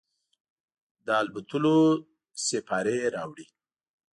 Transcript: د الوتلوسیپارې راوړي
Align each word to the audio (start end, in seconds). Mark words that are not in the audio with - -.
د 1.05 1.07
الوتلوسیپارې 1.21 2.93
راوړي 3.15 3.45